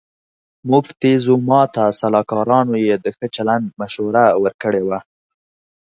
موکتیزوما 0.69 1.61
ته 1.73 1.83
سلاکارانو 1.99 2.75
یې 2.87 2.95
د 3.03 3.05
ښه 3.15 3.27
چلند 3.35 3.65
مشوره 3.79 4.25
ورکړې 4.43 4.83
وه. 4.87 4.99